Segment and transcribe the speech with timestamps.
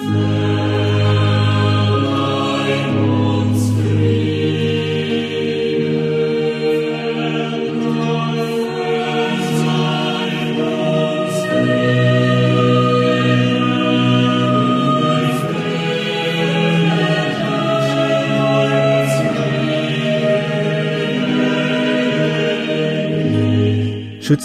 [0.00, 0.12] Schütz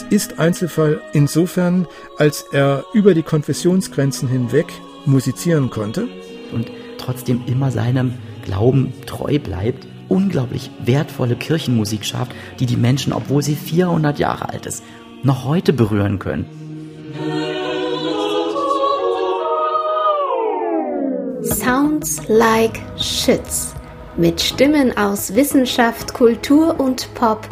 [0.09, 4.65] ist Einzelfall insofern, als er über die Konfessionsgrenzen hinweg
[5.05, 6.07] musizieren konnte.
[6.51, 8.13] Und trotzdem immer seinem
[8.45, 14.65] Glauben treu bleibt, unglaublich wertvolle Kirchenmusik schafft, die die Menschen, obwohl sie 400 Jahre alt
[14.65, 14.83] ist,
[15.23, 16.45] noch heute berühren können.
[21.43, 23.73] Sounds like Schütz.
[24.15, 27.47] Mit Stimmen aus Wissenschaft, Kultur und Pop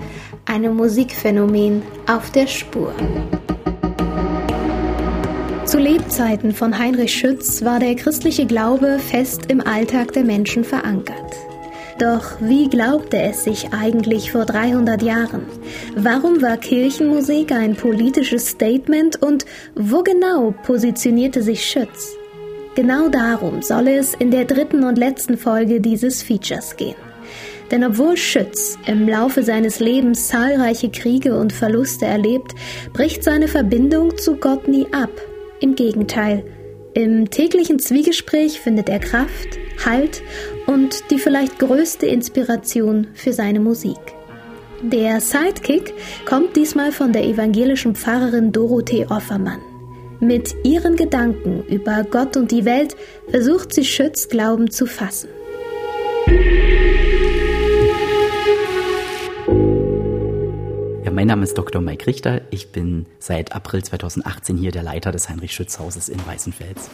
[0.45, 2.93] einem Musikphänomen auf der Spur.
[6.01, 11.35] Lebzeiten von Heinrich Schütz war der christliche Glaube fest im Alltag der Menschen verankert.
[11.99, 15.45] Doch wie glaubte es sich eigentlich vor 300 Jahren?
[15.95, 22.15] Warum war Kirchenmusik ein politisches Statement und wo genau positionierte sich Schütz?
[22.73, 26.95] Genau darum soll es in der dritten und letzten Folge dieses Features gehen.
[27.69, 32.55] Denn obwohl Schütz im Laufe seines Lebens zahlreiche Kriege und Verluste erlebt,
[32.91, 35.11] bricht seine Verbindung zu Gott nie ab.
[35.61, 36.43] Im Gegenteil,
[36.95, 40.23] im täglichen Zwiegespräch findet er Kraft, Halt
[40.65, 43.99] und die vielleicht größte Inspiration für seine Musik.
[44.81, 45.93] Der Sidekick
[46.25, 49.59] kommt diesmal von der evangelischen Pfarrerin Dorothee Offermann.
[50.19, 52.95] Mit ihren Gedanken über Gott und die Welt
[53.29, 55.29] versucht sie Schütz Glauben zu fassen.
[61.11, 61.81] Mein Name ist Dr.
[61.81, 62.41] Mike Richter.
[62.51, 66.89] Ich bin seit April 2018 hier der Leiter des Heinrich-Schütz-Hauses in Weißenfels.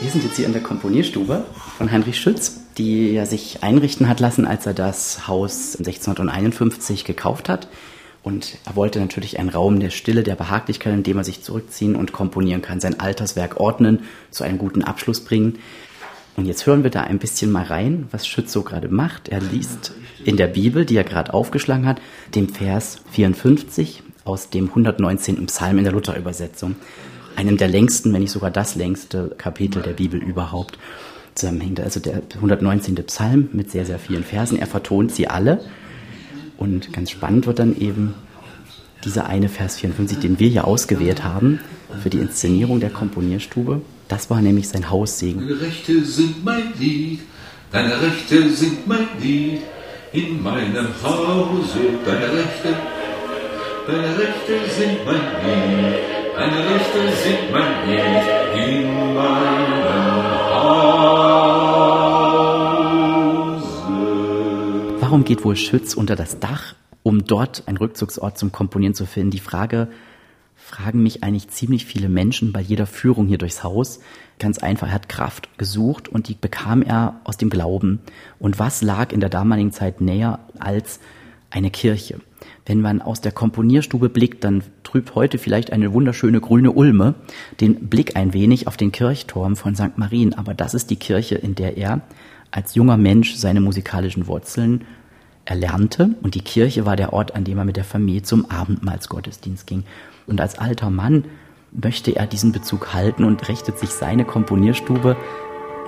[0.00, 1.44] Wir sind jetzt hier in der Komponierstube
[1.76, 7.48] von Heinrich Schütz, die er sich einrichten hat lassen, als er das Haus 1651 gekauft
[7.48, 7.68] hat.
[8.22, 11.94] Und er wollte natürlich einen Raum der Stille, der Behaglichkeit, in dem er sich zurückziehen
[11.94, 15.58] und komponieren kann, sein Alterswerk ordnen, zu einem guten Abschluss bringen.
[16.38, 19.28] Und jetzt hören wir da ein bisschen mal rein, was Schütz so gerade macht.
[19.28, 19.92] Er liest
[20.24, 22.00] in der Bibel, die er gerade aufgeschlagen hat,
[22.32, 25.44] den Vers 54 aus dem 119.
[25.46, 26.76] Psalm in der Luther-Übersetzung.
[27.34, 30.78] Einem der längsten, wenn nicht sogar das längste Kapitel der Bibel überhaupt
[31.34, 31.80] zusammenhängt.
[31.80, 32.94] Also der 119.
[33.06, 34.60] Psalm mit sehr, sehr vielen Versen.
[34.60, 35.60] Er vertont sie alle.
[36.56, 38.14] Und ganz spannend wird dann eben
[39.04, 41.58] dieser eine Vers 54, den wir hier ausgewählt haben
[42.00, 43.82] für die Inszenierung der Komponierstube.
[44.08, 45.46] Das war nämlich sein Haussegen.
[45.46, 47.20] Deine Rechte sind mein Lied,
[47.70, 49.60] deine Rechte sind mein Lied,
[50.12, 51.78] in meinem Hause.
[52.06, 52.74] Deine Rechte,
[53.86, 55.94] deine Rechte sind mein Lied,
[56.34, 58.24] deine Rechte sind mein Lied,
[58.56, 60.88] in meinem Hause.
[65.00, 69.32] Warum geht wohl Schütz unter das Dach, um dort einen Rückzugsort zum Komponieren zu finden?
[69.32, 69.88] Die Frage
[70.68, 74.00] fragen mich eigentlich ziemlich viele Menschen bei jeder Führung hier durchs Haus.
[74.38, 78.00] Ganz einfach, er hat Kraft gesucht und die bekam er aus dem Glauben.
[78.38, 81.00] Und was lag in der damaligen Zeit näher als
[81.50, 82.20] eine Kirche?
[82.66, 87.14] Wenn man aus der Komponierstube blickt, dann trübt heute vielleicht eine wunderschöne grüne Ulme
[87.62, 89.96] den Blick ein wenig auf den Kirchturm von St.
[89.96, 90.34] Marien.
[90.34, 92.02] Aber das ist die Kirche, in der er
[92.50, 94.84] als junger Mensch seine musikalischen Wurzeln
[95.46, 96.14] erlernte.
[96.20, 99.84] Und die Kirche war der Ort, an dem er mit der Familie zum Abendmahlsgottesdienst ging.
[100.28, 101.24] Und als alter Mann
[101.72, 105.16] möchte er diesen Bezug halten und richtet sich seine Komponierstube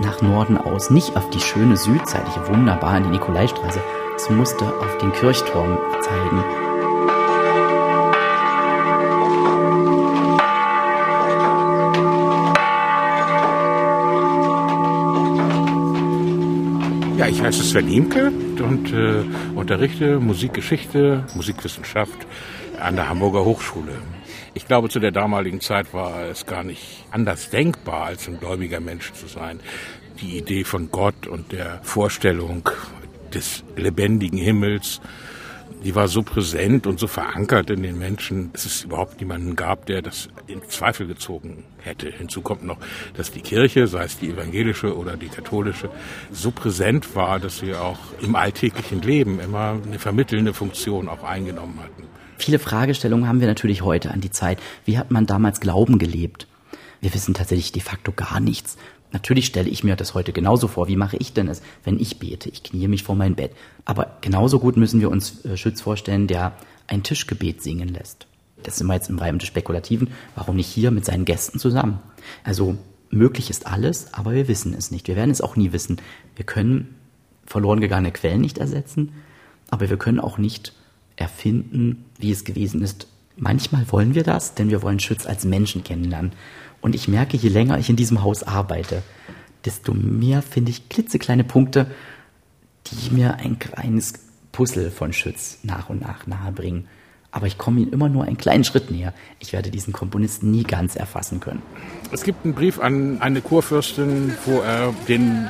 [0.01, 3.81] nach Norden aus, nicht auf die schöne südseitliche, wunderbar in die Nikolaistraße,
[4.17, 6.45] es musste auf den Kirchturm zeigen.
[17.19, 19.23] Ja, ich heiße Sven Imke und äh,
[19.55, 22.27] unterrichte Musikgeschichte, Musikwissenschaft
[22.81, 23.93] an der Hamburger Hochschule.
[24.52, 28.81] Ich glaube, zu der damaligen Zeit war es gar nicht anders denkbar, als ein gläubiger
[28.81, 29.61] Mensch zu sein.
[30.20, 32.69] Die Idee von Gott und der Vorstellung
[33.32, 35.00] des lebendigen Himmels,
[35.85, 39.87] die war so präsent und so verankert in den Menschen, dass es überhaupt niemanden gab,
[39.87, 42.11] der das in Zweifel gezogen hätte.
[42.11, 42.79] Hinzu kommt noch,
[43.14, 45.91] dass die Kirche, sei es die evangelische oder die katholische,
[46.32, 51.79] so präsent war, dass sie auch im alltäglichen Leben immer eine vermittelnde Funktion auch eingenommen
[51.81, 52.00] hatten.
[52.40, 54.58] Viele Fragestellungen haben wir natürlich heute an die Zeit.
[54.87, 56.46] Wie hat man damals Glauben gelebt?
[57.02, 58.78] Wir wissen tatsächlich de facto gar nichts.
[59.12, 60.88] Natürlich stelle ich mir das heute genauso vor.
[60.88, 62.48] Wie mache ich denn es, wenn ich bete?
[62.48, 63.52] Ich kniee mich vor mein Bett.
[63.84, 66.54] Aber genauso gut müssen wir uns äh, Schütz vorstellen, der
[66.87, 68.26] ein Tischgebet singen lässt.
[68.62, 70.08] Das sind wir jetzt im Bereich des Spekulativen.
[70.34, 71.98] Warum nicht hier mit seinen Gästen zusammen?
[72.42, 72.78] Also
[73.10, 75.08] möglich ist alles, aber wir wissen es nicht.
[75.08, 76.00] Wir werden es auch nie wissen.
[76.37, 76.94] Wir können
[77.44, 79.12] verloren gegangene Quellen nicht ersetzen,
[79.69, 80.72] aber wir können auch nicht
[81.20, 83.06] erfinden, wie es gewesen ist.
[83.37, 86.32] Manchmal wollen wir das, denn wir wollen Schütz als Menschen kennenlernen.
[86.81, 89.02] Und ich merke, je länger ich in diesem Haus arbeite,
[89.64, 91.90] desto mehr finde ich klitzekleine Punkte,
[92.87, 94.14] die mir ein kleines
[94.52, 96.88] Puzzle von Schütz nach und nach nahe bringen.
[97.32, 99.14] Aber ich komme ihm immer nur einen kleinen Schritt näher.
[99.38, 101.62] Ich werde diesen Komponisten nie ganz erfassen können.
[102.11, 105.49] Es gibt einen Brief an eine Kurfürstin, wo er den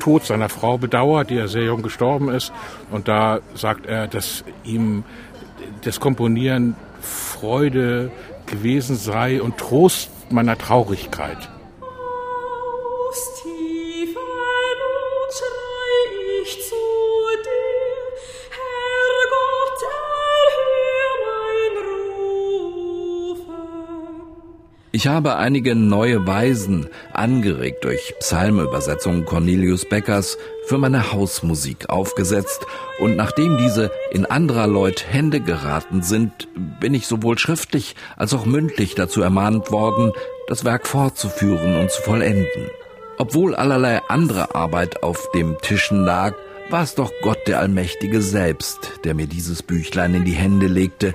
[0.00, 2.52] Tod seiner Frau bedauert, die ja sehr jung gestorben ist.
[2.90, 5.04] Und da sagt er, dass ihm
[5.84, 8.10] das Komponieren Freude
[8.46, 11.38] gewesen sei und Trost meiner Traurigkeit.
[25.00, 30.36] Ich habe einige neue Weisen, angeregt durch Psalmübersetzungen Cornelius Beckers,
[30.66, 32.66] für meine Hausmusik aufgesetzt,
[32.98, 36.48] und nachdem diese in anderer Leut Hände geraten sind,
[36.80, 40.12] bin ich sowohl schriftlich als auch mündlich dazu ermahnt worden,
[40.48, 42.68] das Werk fortzuführen und zu vollenden.
[43.16, 46.34] Obwohl allerlei andere Arbeit auf dem Tischen lag,
[46.68, 51.14] war es doch Gott der Allmächtige selbst, der mir dieses Büchlein in die Hände legte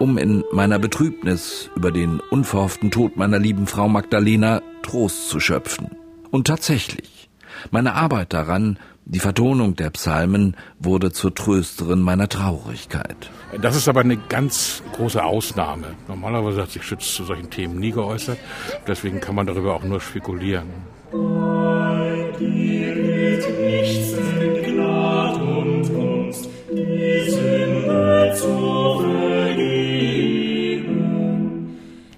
[0.00, 5.90] um in meiner Betrübnis über den unverhofften Tod meiner lieben Frau Magdalena Trost zu schöpfen.
[6.30, 7.28] Und tatsächlich,
[7.70, 13.30] meine Arbeit daran, die Vertonung der Psalmen, wurde zur Trösterin meiner Traurigkeit.
[13.60, 15.88] Das ist aber eine ganz große Ausnahme.
[16.08, 18.38] Normalerweise hat sich Schütz zu solchen Themen nie geäußert.
[18.86, 20.68] Deswegen kann man darüber auch nur spekulieren.
[21.12, 28.99] Bei dir gilt nichts in Gnad und Kunst, die Sünde zu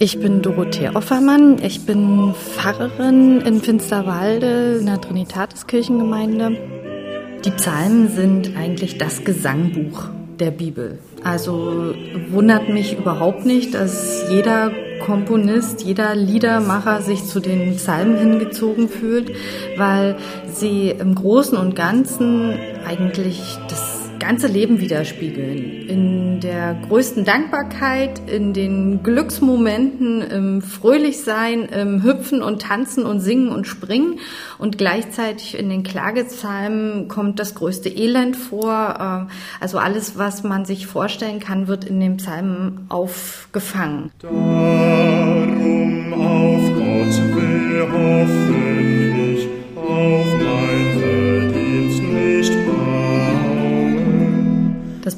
[0.02, 1.62] Ich bin Dorothea Offermann.
[1.62, 6.58] Ich bin Pfarrerin in Finsterwalde in der Trinitatiskirchengemeinde.
[7.44, 10.08] Die Psalmen sind eigentlich das Gesangbuch
[10.40, 10.98] der Bibel.
[11.22, 11.94] Also
[12.30, 14.72] wundert mich überhaupt nicht, dass jeder
[15.06, 19.30] Komponist, jeder Liedermacher sich zu den Psalmen hingezogen fühlt,
[19.76, 20.16] weil
[20.52, 25.88] sie im Großen und Ganzen eigentlich das ganze Leben widerspiegeln.
[25.88, 33.48] In der größten Dankbarkeit, in den Glücksmomenten, im Fröhlichsein, im Hüpfen und Tanzen und Singen
[33.48, 34.20] und Springen.
[34.58, 39.26] Und gleichzeitig in den Klagezahlen kommt das größte Elend vor.
[39.28, 44.12] Äh, also alles, was man sich vorstellen kann, wird in den Psalmen aufgefangen.
[44.20, 48.71] Darum auf Gott wir hoffen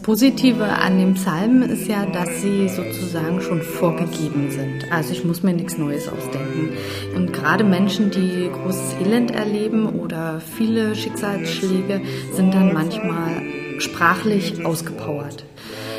[0.04, 4.92] Positive an dem Psalmen ist ja, dass sie sozusagen schon vorgegeben sind.
[4.92, 6.76] Also ich muss mir nichts Neues ausdenken.
[7.16, 12.02] Und gerade Menschen, die großes Elend erleben oder viele Schicksalsschläge,
[12.34, 13.40] sind dann manchmal
[13.78, 15.46] sprachlich ausgepowert.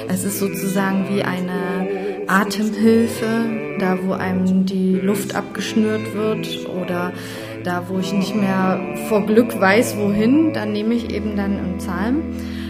[0.07, 7.12] Es ist sozusagen wie eine Atemhilfe, da wo einem die Luft abgeschnürt wird oder
[7.63, 8.80] da wo ich nicht mehr
[9.10, 12.22] vor Glück weiß, wohin, dann nehme ich eben dann einen Psalm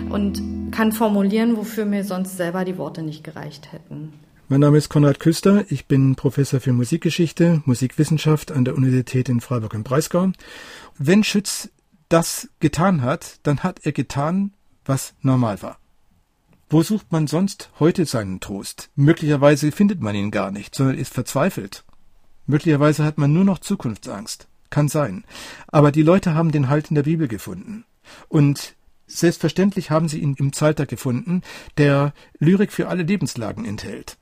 [0.10, 4.14] und kann formulieren, wofür mir sonst selber die Worte nicht gereicht hätten.
[4.50, 9.40] Mein Name ist Konrad Küster, ich bin Professor für Musikgeschichte, Musikwissenschaft an der Universität in
[9.40, 10.32] Freiburg im Breisgau.
[10.98, 11.70] Wenn Schütz
[12.10, 14.52] das getan hat, dann hat er getan,
[14.84, 15.80] was normal war.
[16.70, 18.90] Wo sucht man sonst heute seinen Trost?
[18.96, 21.86] Möglicherweise findet man ihn gar nicht, sondern ist verzweifelt.
[22.48, 24.48] Möglicherweise hat man nur noch Zukunftsangst.
[24.70, 25.24] Kann sein.
[25.68, 27.86] Aber die Leute haben den Halt in der Bibel gefunden.
[28.28, 28.75] Und
[29.08, 31.42] Selbstverständlich haben sie ihn im Psalter gefunden,
[31.78, 34.18] der Lyrik für alle Lebenslagen enthält.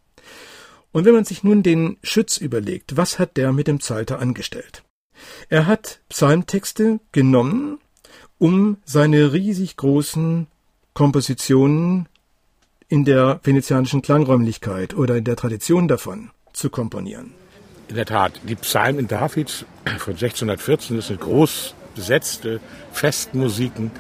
[0.92, 4.84] Und wenn man sich nun den Schütz überlegt, was hat der mit dem Psalter angestellt?
[5.50, 7.80] Er hat Psalmtexte genommen,
[8.38, 10.48] um seine riesig großen
[10.94, 12.08] Kompositionen
[12.90, 17.34] in der venezianischen Klangräumlichkeit oder in der Tradition davon zu komponieren.
[17.88, 19.66] In der Tat, die Psalmen Davids
[19.98, 22.60] von 1614 das sind groß besetzte
[22.92, 23.92] Festmusiken,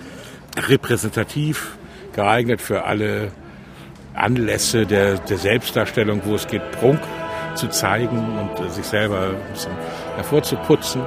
[0.57, 1.77] repräsentativ,
[2.13, 3.31] geeignet für alle
[4.13, 7.00] Anlässe der, der Selbstdarstellung, wo es geht, Prunk
[7.55, 9.74] zu zeigen und sich selber ein bisschen
[10.15, 11.01] hervorzuputzen.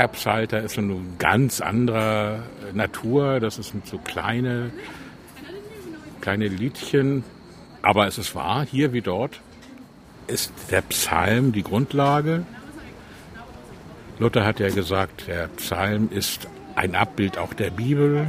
[0.00, 3.38] Backup-Schalter ist eine ganz anderer Natur.
[3.38, 4.70] Das sind so kleine,
[6.22, 7.22] kleine Liedchen.
[7.82, 9.40] Aber es ist wahr, hier wie dort
[10.26, 12.46] ist der Psalm die Grundlage.
[14.18, 18.26] Luther hat ja gesagt, der Psalm ist ein Abbild auch der Bibel.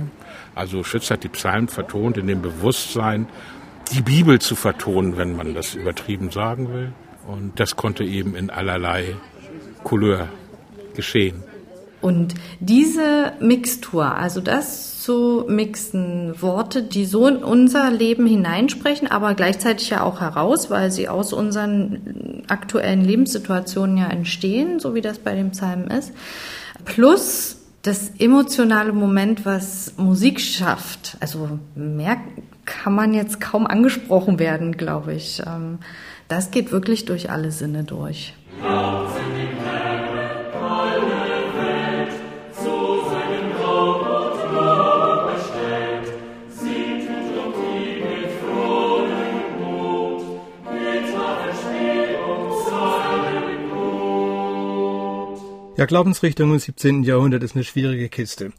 [0.56, 3.28] Also Schütz hat die Psalmen vertont in dem Bewusstsein,
[3.94, 6.92] die Bibel zu vertonen, wenn man das übertrieben sagen will.
[7.28, 9.16] Und das konnte eben in allerlei
[9.86, 10.28] Couleur
[10.96, 11.44] geschehen.
[12.01, 19.34] Und diese Mixtur, also das zu mixen, Worte, die so in unser Leben hineinsprechen, aber
[19.34, 25.20] gleichzeitig ja auch heraus, weil sie aus unseren aktuellen Lebenssituationen ja entstehen, so wie das
[25.20, 26.13] bei dem Psalmen ist,
[26.86, 32.17] plus das emotionale Moment, was Musik schafft, also mehr
[32.65, 35.41] kann man jetzt kaum angesprochen werden, glaube ich.
[35.46, 35.79] Ähm,
[36.27, 38.34] das geht wirklich durch alle Sinne durch.
[38.63, 39.00] Ja,
[55.88, 57.04] Glaubensrichtung im 17.
[57.04, 58.52] Jahrhundert ist eine schwierige Kiste.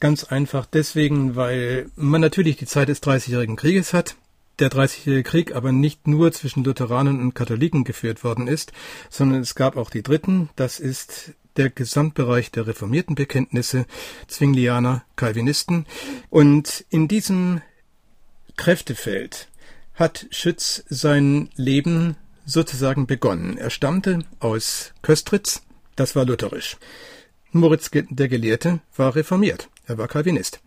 [0.00, 4.16] Ganz einfach deswegen, weil man natürlich die Zeit des Dreißigjährigen Krieges hat,
[4.58, 8.72] der Dreißigjährige Krieg aber nicht nur zwischen Lutheranern und Katholiken geführt worden ist,
[9.10, 13.86] sondern es gab auch die Dritten, das ist der Gesamtbereich der reformierten Bekenntnisse,
[14.26, 15.86] Zwinglianer, Calvinisten.
[16.30, 17.62] Und in diesem
[18.56, 19.48] Kräftefeld
[19.94, 23.56] hat Schütz sein Leben sozusagen begonnen.
[23.56, 25.62] Er stammte aus Köstritz,
[25.96, 26.76] das war lutherisch.
[27.52, 29.68] Moritz der Gelehrte war reformiert.
[29.86, 30.60] Er war Calvinist.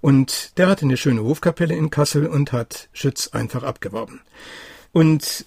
[0.00, 4.20] Und der hatte eine schöne Hofkapelle in Kassel und hat Schütz einfach abgeworben.
[4.92, 5.46] Und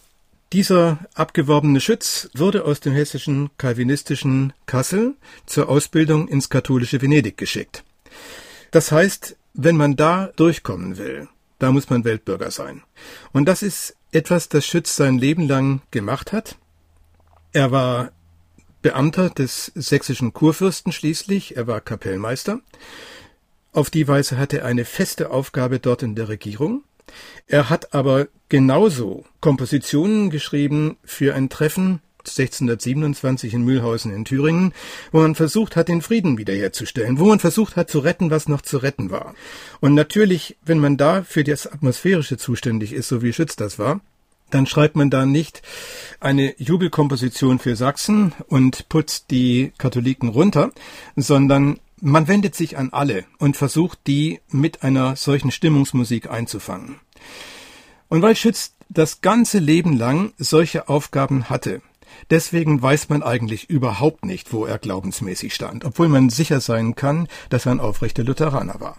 [0.53, 5.15] dieser abgeworbene Schütz wurde aus dem hessischen calvinistischen Kassel
[5.46, 7.84] zur Ausbildung ins katholische Venedig geschickt.
[8.72, 11.27] Das heißt, wenn man da durchkommen will,
[11.60, 12.84] da muss man Weltbürger sein.
[13.34, 16.58] Und das ist etwas, das Schütz sein Leben lang gemacht hat.
[17.51, 18.12] Er war
[18.88, 22.62] Beamter des sächsischen Kurfürsten schließlich, er war Kapellmeister.
[23.74, 26.86] Auf die Weise hatte er eine feste Aufgabe dort in der Regierung.
[27.48, 34.72] Er hat aber genauso Kompositionen geschrieben für ein Treffen 1627 in Mühlhausen in Thüringen,
[35.12, 38.62] wo man versucht hat, den Frieden wiederherzustellen, wo man versucht hat zu retten, was noch
[38.62, 39.36] zu retten war.
[39.82, 44.00] Und natürlich, wenn man da für das Atmosphärische zuständig ist, so wie Schütz das war,
[44.50, 45.62] dann schreibt man da nicht
[46.20, 50.72] eine Jubelkomposition für Sachsen und putzt die Katholiken runter,
[51.16, 57.00] sondern man wendet sich an alle und versucht, die mit einer solchen Stimmungsmusik einzufangen.
[58.08, 61.82] Und weil Schütz das ganze Leben lang solche Aufgaben hatte,
[62.30, 67.27] deswegen weiß man eigentlich überhaupt nicht, wo er glaubensmäßig stand, obwohl man sicher sein kann,
[67.50, 68.98] dass er ein aufrechter Lutheraner war.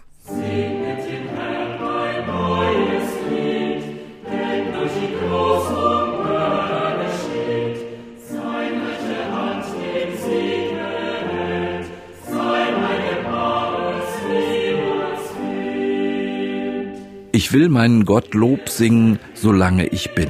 [17.39, 20.27] Ich will meinen Gott Lob singen, solange ich bin.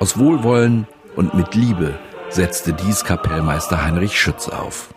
[0.00, 1.98] Aus Wohlwollen und mit Liebe
[2.30, 4.88] setzte dies Kapellmeister Heinrich Schütz auf.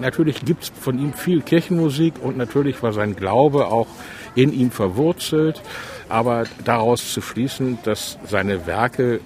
[0.00, 3.88] Natürlich gibt es von ihm viel Kirchenmusik und natürlich war sein Glaube auch
[4.36, 5.60] in ihm verwurzelt.
[6.08, 9.18] Aber daraus zu schließen, dass seine Werke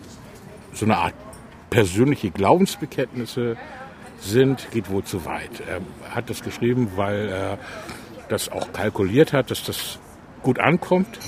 [0.73, 1.12] so eine Art
[1.75, 3.57] persönliche Glaubensbekenntnisse
[4.21, 5.50] sind, geht wohl zu weit.
[5.66, 5.81] Er
[6.14, 7.59] hat das geschrieben, weil er
[8.28, 9.99] das auch kalkuliert hat, dass das
[10.45, 11.19] gut ankommt.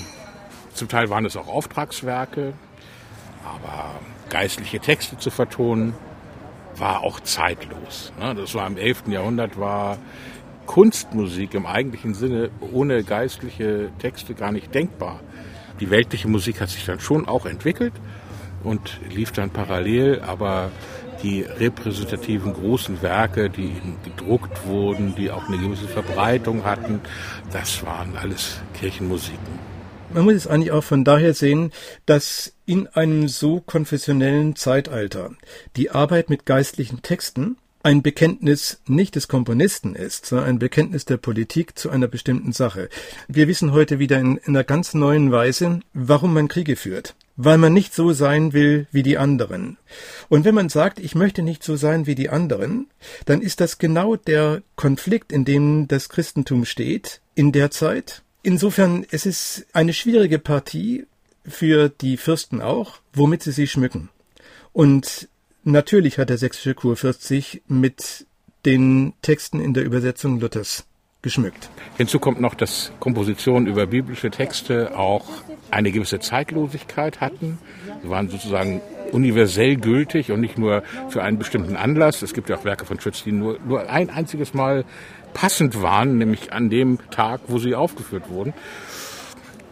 [0.72, 2.52] Zum Teil waren es auch Auftragswerke,
[3.44, 3.96] aber
[4.28, 5.94] geistliche Texte zu vertonen,
[6.76, 8.12] war auch zeitlos.
[8.20, 8.36] Ne?
[8.36, 9.08] Das war im 11.
[9.08, 9.98] Jahrhundert, war
[10.66, 15.18] Kunstmusik im eigentlichen Sinne ohne geistliche Texte gar nicht denkbar.
[15.80, 17.94] Die weltliche Musik hat sich dann schon auch entwickelt,
[18.64, 20.70] und lief dann parallel, aber
[21.22, 23.72] die repräsentativen großen Werke, die
[24.04, 27.00] gedruckt wurden, die auch eine gewisse Verbreitung hatten,
[27.52, 29.66] das waren alles Kirchenmusiken.
[30.12, 31.72] Man muss es eigentlich auch von daher sehen,
[32.06, 35.30] dass in einem so konfessionellen Zeitalter
[35.76, 41.18] die Arbeit mit geistlichen Texten ein Bekenntnis nicht des Komponisten ist, sondern ein Bekenntnis der
[41.18, 42.88] Politik zu einer bestimmten Sache.
[43.28, 47.58] Wir wissen heute wieder in, in einer ganz neuen Weise, warum man Kriege führt weil
[47.58, 49.76] man nicht so sein will wie die anderen.
[50.30, 52.86] Und wenn man sagt, ich möchte nicht so sein wie die anderen,
[53.26, 59.04] dann ist das genau der Konflikt, in dem das Christentum steht, in der Zeit, insofern,
[59.10, 61.04] es ist eine schwierige Partie
[61.46, 64.08] für die Fürsten auch, womit sie sich schmücken.
[64.72, 65.28] Und
[65.66, 68.26] natürlich hat der sächsische Kurfürst sich mit
[68.64, 70.86] den Texten in der Übersetzung Luthers
[71.22, 71.68] geschmückt.
[71.96, 75.26] Hinzu kommt noch, dass Kompositionen über biblische Texte auch
[75.70, 77.58] eine gewisse Zeitlosigkeit hatten.
[78.02, 78.80] Sie waren sozusagen
[79.12, 82.22] universell gültig und nicht nur für einen bestimmten Anlass.
[82.22, 84.84] Es gibt ja auch Werke von Schütz, die nur, nur ein einziges Mal
[85.32, 88.54] passend waren, nämlich an dem Tag, wo sie aufgeführt wurden.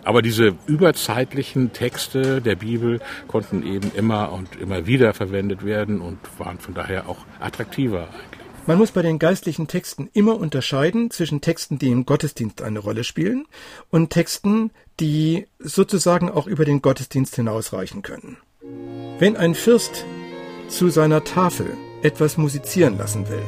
[0.04, 6.18] Aber diese überzeitlichen Texte der Bibel konnten eben immer und immer wieder verwendet werden und
[6.38, 8.44] waren von daher auch attraktiver eigentlich.
[8.66, 13.04] Man muss bei den geistlichen Texten immer unterscheiden zwischen Texten, die im Gottesdienst eine Rolle
[13.04, 13.46] spielen
[13.90, 14.70] und Texten,
[15.00, 18.38] die sozusagen auch über den Gottesdienst hinausreichen können.
[19.18, 20.06] Wenn ein Fürst
[20.68, 21.66] zu seiner Tafel
[22.02, 23.42] etwas musizieren lassen will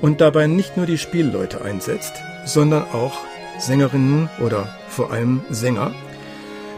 [0.00, 3.20] und dabei nicht nur die Spielleute einsetzt, sondern auch
[3.62, 5.92] Sängerinnen oder vor allem Sänger,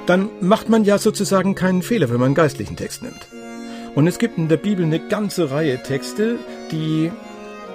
[0.06, 3.26] dann macht man ja sozusagen keinen Fehler, wenn man einen geistlichen Text nimmt.
[3.94, 6.38] Und es gibt in der Bibel eine ganze Reihe Texte,
[6.70, 7.10] die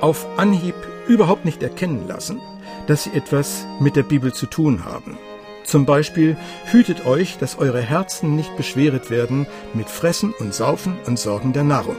[0.01, 0.75] auf Anhieb
[1.07, 2.39] überhaupt nicht erkennen lassen,
[2.87, 5.17] dass sie etwas mit der Bibel zu tun haben.
[5.63, 6.35] Zum Beispiel
[6.65, 11.63] hütet euch, dass eure Herzen nicht beschweret werden mit Fressen und Saufen und Sorgen der
[11.63, 11.97] Nahrung.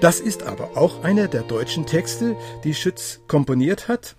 [0.00, 4.16] Das ist aber auch einer der deutschen Texte, die Schütz komponiert hat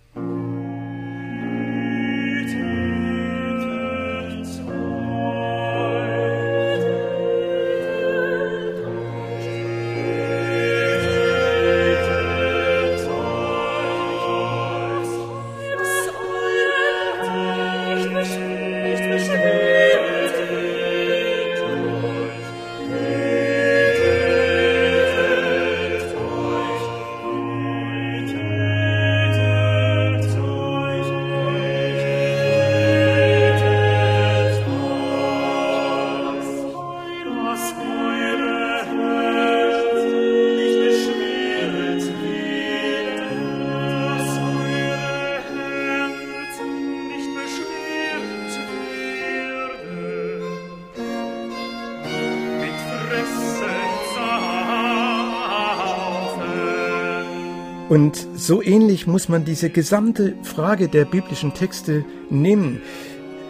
[57.93, 62.81] Und so ähnlich muss man diese gesamte Frage der biblischen Texte nehmen.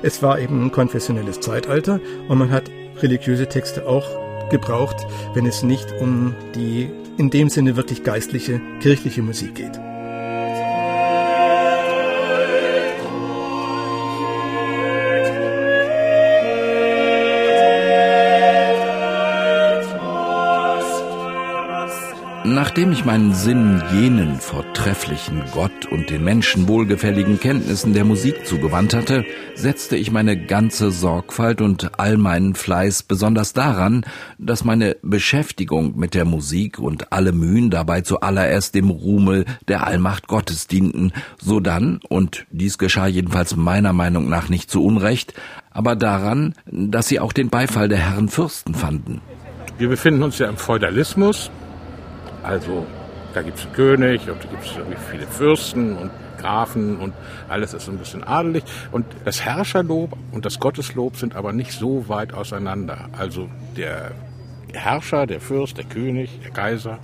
[0.01, 2.69] Es war eben ein konfessionelles Zeitalter und man hat
[3.01, 4.05] religiöse Texte auch
[4.49, 4.97] gebraucht,
[5.33, 9.79] wenn es nicht um die in dem Sinne wirklich geistliche, kirchliche Musik geht.
[22.45, 28.93] Nachdem ich meinen Sinn jenen vortrefflichen Gott und den Menschen wohlgefälligen Kenntnissen der Musik zugewandt
[28.93, 29.23] hatte,
[29.55, 34.05] setzte ich meine ganze Sorgfalt und all meinen Fleiß besonders daran,
[34.39, 40.27] dass meine Beschäftigung mit der Musik und alle Mühen dabei zuallererst dem Ruhme der Allmacht
[40.27, 45.33] Gottes dienten, sodann, und dies geschah jedenfalls meiner Meinung nach nicht zu Unrecht,
[45.71, 49.21] aber daran, dass sie auch den Beifall der Herren Fürsten fanden.
[49.77, 51.49] Wir befinden uns ja im Feudalismus,
[52.43, 52.85] also
[53.33, 57.13] da gibt es einen König und da gibt es irgendwie viele Fürsten und Grafen und
[57.47, 58.63] alles ist so ein bisschen adelig.
[58.91, 63.09] Und das Herrscherlob und das Gotteslob sind aber nicht so weit auseinander.
[63.17, 64.11] Also der
[64.73, 66.99] Herrscher, der Fürst, der König, der Kaiser,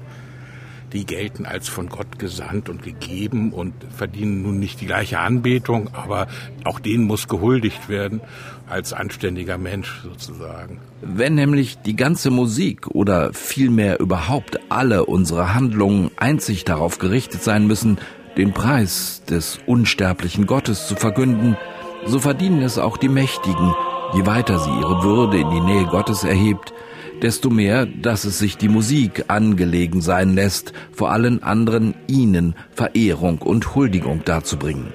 [0.94, 5.94] die gelten als von Gott gesandt und gegeben und verdienen nun nicht die gleiche Anbetung,
[5.94, 6.28] aber
[6.64, 8.22] auch denen muss gehuldigt werden
[8.70, 10.80] als anständiger Mensch sozusagen.
[11.02, 17.68] Wenn nämlich die ganze Musik oder vielmehr überhaupt alle unsere Handlungen einzig darauf gerichtet sein
[17.68, 17.98] müssen,
[18.38, 21.58] den Preis des unsterblichen Gottes zu verkünden,
[22.06, 23.74] so verdienen es auch die Mächtigen,
[24.14, 26.74] je weiter sie ihre Würde in die Nähe Gottes erhebt,
[27.22, 33.40] desto mehr, dass es sich die Musik angelegen sein lässt, vor allen anderen ihnen Verehrung
[33.40, 34.94] und Huldigung darzubringen.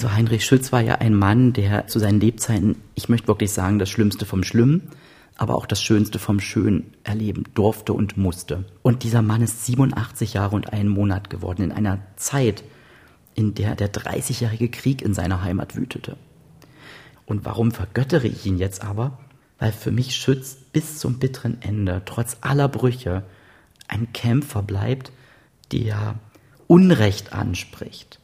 [0.00, 3.78] Also Heinrich Schütz war ja ein Mann, der zu seinen Lebzeiten, ich möchte wirklich sagen,
[3.78, 4.88] das Schlimmste vom Schlimmen,
[5.36, 8.64] aber auch das Schönste vom Schönen erleben durfte und musste.
[8.80, 12.64] Und dieser Mann ist 87 Jahre und einen Monat geworden, in einer Zeit,
[13.34, 16.16] in der der 30-jährige Krieg in seiner Heimat wütete.
[17.26, 19.18] Und warum vergöttere ich ihn jetzt aber?
[19.58, 23.24] Weil für mich Schütz bis zum bitteren Ende, trotz aller Brüche,
[23.86, 25.12] ein Kämpfer bleibt,
[25.72, 26.14] der
[26.68, 28.18] Unrecht anspricht,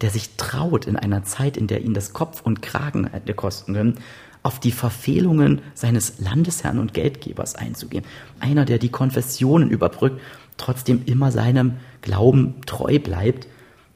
[0.00, 3.74] der sich traut in einer Zeit, in der ihn das Kopf und Kragen hätte kosten
[3.74, 3.98] können,
[4.42, 8.04] auf die Verfehlungen seines Landesherrn und Geldgebers einzugehen.
[8.40, 10.20] Einer, der die Konfessionen überbrückt,
[10.56, 13.46] trotzdem immer seinem Glauben treu bleibt,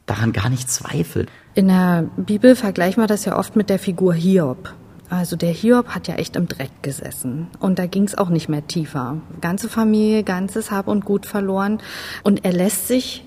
[0.06, 1.28] daran gar nicht zweifelt.
[1.54, 4.72] In der Bibel vergleichen wir das ja oft mit der Figur Hiob.
[5.08, 8.48] Also der Hiob hat ja echt im Dreck gesessen und da ging es auch nicht
[8.48, 9.20] mehr tiefer.
[9.40, 11.78] Ganze Familie, ganzes Hab und Gut verloren
[12.24, 13.24] und er lässt sich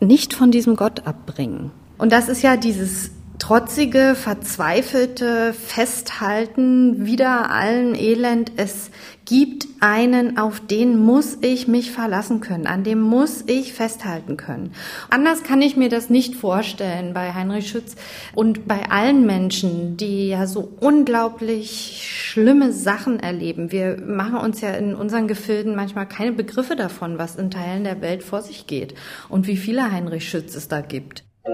[0.00, 1.70] nicht von diesem Gott abbringen.
[2.02, 8.50] Und das ist ja dieses trotzige, verzweifelte Festhalten wieder allen Elend.
[8.56, 8.90] Es
[9.24, 14.72] gibt einen, auf den muss ich mich verlassen können, an dem muss ich festhalten können.
[15.10, 17.94] Anders kann ich mir das nicht vorstellen bei Heinrich Schütz
[18.34, 23.70] und bei allen Menschen, die ja so unglaublich schlimme Sachen erleben.
[23.70, 28.00] Wir machen uns ja in unseren Gefilden manchmal keine Begriffe davon, was in Teilen der
[28.00, 28.96] Welt vor sich geht
[29.28, 31.22] und wie viele Heinrich Schütz es da gibt.
[31.44, 31.50] Die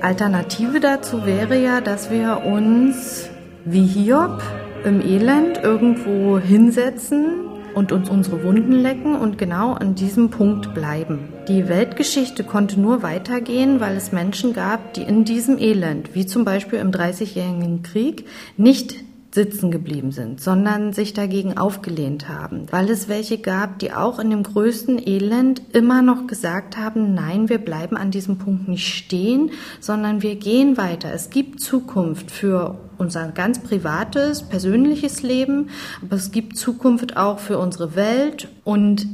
[0.00, 3.28] Alternative dazu wäre ja, dass wir uns
[3.66, 4.42] wie Hiob
[4.84, 11.35] im Elend irgendwo hinsetzen und uns unsere Wunden lecken und genau an diesem Punkt bleiben.
[11.48, 16.44] Die Weltgeschichte konnte nur weitergehen, weil es Menschen gab, die in diesem Elend, wie zum
[16.44, 18.96] Beispiel im Dreißigjährigen Krieg, nicht
[19.30, 24.30] sitzen geblieben sind, sondern sich dagegen aufgelehnt haben, weil es welche gab, die auch in
[24.30, 29.50] dem größten Elend immer noch gesagt haben, nein, wir bleiben an diesem Punkt nicht stehen,
[29.78, 31.12] sondern wir gehen weiter.
[31.12, 35.68] Es gibt Zukunft für unser ganz privates, persönliches Leben,
[36.02, 39.06] aber es gibt Zukunft auch für unsere Welt und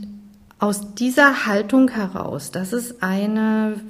[0.62, 3.80] aus dieser Haltung heraus, das ist eine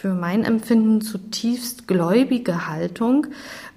[0.00, 3.26] für mein Empfinden zutiefst gläubige Haltung,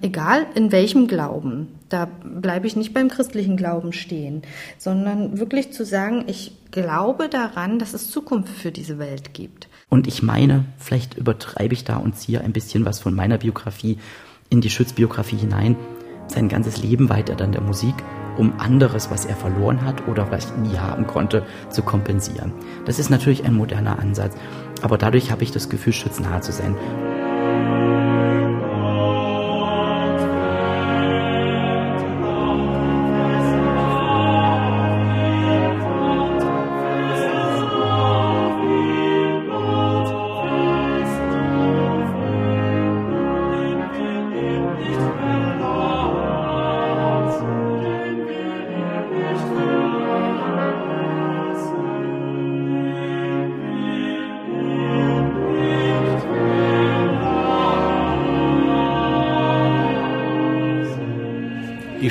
[0.00, 1.68] egal in welchem Glauben.
[1.90, 4.42] Da bleibe ich nicht beim christlichen Glauben stehen,
[4.78, 9.68] sondern wirklich zu sagen, ich glaube daran, dass es Zukunft für diese Welt gibt.
[9.90, 13.98] Und ich meine, vielleicht übertreibe ich da und ziehe ein bisschen was von meiner Biografie
[14.48, 15.76] in die Schutzbiografie hinein.
[16.26, 17.94] Sein ganzes Leben weiter dann der Musik,
[18.36, 22.52] um anderes, was er verloren hat oder was er nie haben konnte, zu kompensieren.
[22.84, 24.36] Das ist natürlich ein moderner Ansatz,
[24.82, 26.76] aber dadurch habe ich das Gefühl, schütznahe zu sein.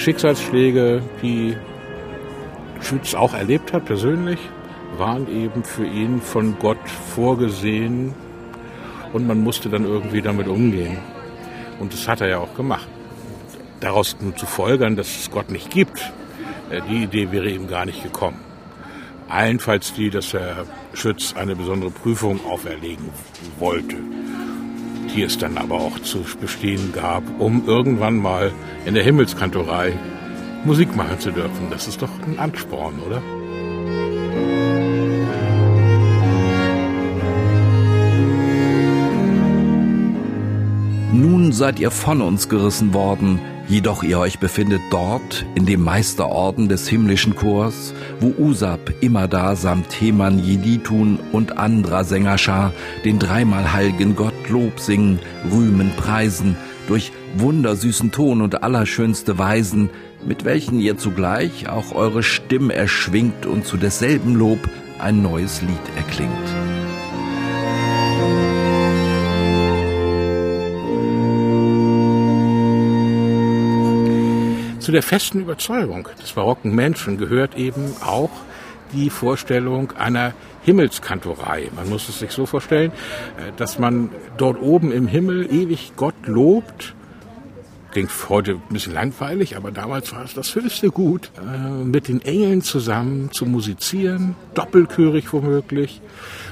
[0.06, 1.58] Schicksalsschläge, die
[2.80, 4.38] Schütz auch erlebt hat persönlich,
[5.00, 8.14] waren eben für ihn von Gott vorgesehen
[9.14, 11.00] und man musste dann irgendwie damit umgehen.
[11.80, 12.88] Und das hat er ja auch gemacht.
[13.80, 16.00] Daraus nur zu folgern, dass es Gott nicht gibt,
[16.70, 18.40] äh, die Idee wäre ihm gar nicht gekommen.
[19.28, 23.10] Allenfalls die, dass er Schütz eine besondere Prüfung auferlegen
[23.58, 23.96] wollte
[25.16, 28.52] die es dann aber auch zu bestehen gab, um irgendwann mal
[28.86, 29.94] in der Himmelskantorei
[30.66, 31.70] Musik machen zu dürfen.
[31.70, 33.22] Das ist doch ein Ansporn, oder?
[41.14, 46.70] Nun seid ihr von uns gerissen worden, Jedoch ihr euch befindet dort, in dem Meisterorden
[46.70, 52.74] des himmlischen Chors, wo Usab immer da samt Heman Jeditun und anderer Sängerschar
[53.06, 55.20] den dreimal heiligen Gott Lob singen,
[55.52, 56.56] rühmen, preisen,
[56.88, 59.90] durch wundersüßen Ton und allerschönste Weisen,
[60.26, 64.60] mit welchen ihr zugleich auch eure Stimme erschwingt und zu desselben Lob
[65.00, 66.32] ein neues Lied erklingt.
[74.80, 78.30] Zu der festen Überzeugung des barocken Menschen gehört eben auch
[78.94, 81.70] die Vorstellung einer Himmelskantorei.
[81.76, 86.16] Man muss es sich so vorstellen, äh, dass man dort oben im Himmel ewig Gott
[86.26, 86.96] lobt.
[87.96, 92.22] Klingt heute ein bisschen langweilig, aber damals war es das höchste Gut, äh, mit den
[92.24, 96.02] Engeln zusammen zu musizieren, doppelchörig womöglich.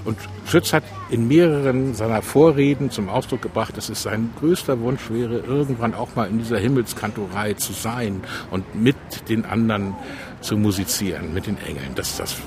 [0.05, 5.09] Und Schütz hat in mehreren seiner Vorreden zum Ausdruck gebracht, dass es sein größter Wunsch
[5.09, 8.95] wäre, irgendwann auch mal in dieser Himmelskantorei zu sein und mit
[9.27, 9.95] den anderen
[10.39, 11.91] zu musizieren, mit den Engeln.
[11.95, 12.37] Das, das,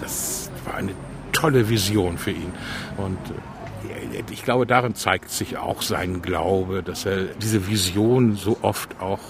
[0.00, 0.92] das war eine
[1.32, 2.54] tolle Vision für ihn.
[2.96, 3.18] Und
[4.30, 9.20] ich glaube, darin zeigt sich auch sein Glaube, dass er diese Vision so oft auch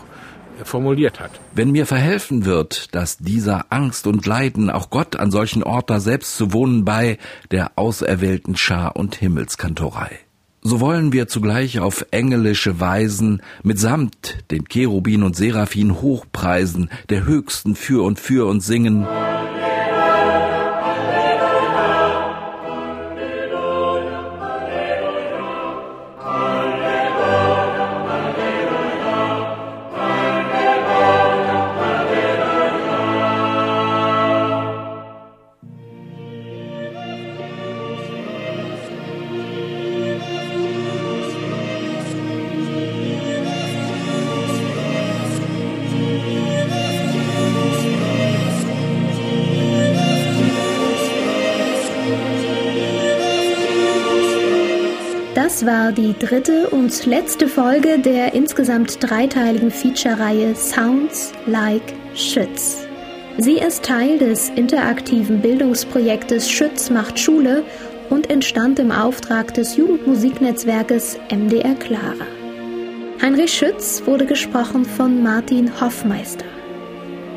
[0.64, 1.30] formuliert hat.
[1.54, 6.36] Wenn mir verhelfen wird, dass dieser Angst und Leiden auch Gott an solchen Orten selbst
[6.36, 7.18] zu wohnen bei
[7.50, 10.18] der auserwählten Schar und Himmelskantorei.
[10.60, 17.76] So wollen wir zugleich auf engelische Weisen mitsamt den Cherubin und Seraphin hochpreisen, der Höchsten
[17.76, 19.06] für und für uns singen.
[55.48, 62.86] Das war die dritte und letzte Folge der insgesamt dreiteiligen Feature-Reihe Sounds Like Schütz.
[63.38, 67.64] Sie ist Teil des interaktiven Bildungsprojektes Schütz macht Schule
[68.10, 72.26] und entstand im Auftrag des Jugendmusiknetzwerkes MDR Clara.
[73.22, 76.44] Heinrich Schütz wurde gesprochen von Martin Hoffmeister.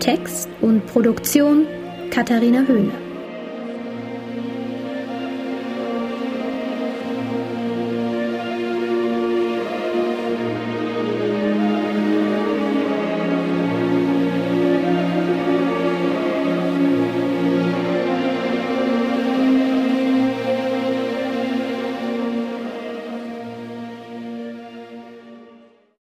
[0.02, 1.66] Text und Produktion
[2.10, 3.11] Katharina Höhne.